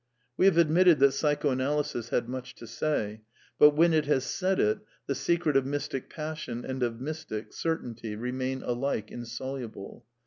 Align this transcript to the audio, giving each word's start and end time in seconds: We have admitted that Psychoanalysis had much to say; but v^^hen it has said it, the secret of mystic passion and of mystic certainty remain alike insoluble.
We 0.35 0.47
have 0.47 0.57
admitted 0.57 0.97
that 0.97 1.11
Psychoanalysis 1.11 2.09
had 2.09 2.27
much 2.27 2.55
to 2.55 2.65
say; 2.65 3.21
but 3.59 3.75
v^^hen 3.75 3.93
it 3.93 4.05
has 4.05 4.23
said 4.23 4.59
it, 4.59 4.79
the 5.05 5.13
secret 5.13 5.55
of 5.55 5.67
mystic 5.67 6.09
passion 6.09 6.65
and 6.65 6.81
of 6.81 6.99
mystic 6.99 7.53
certainty 7.53 8.15
remain 8.15 8.63
alike 8.63 9.11
insoluble. 9.11 10.07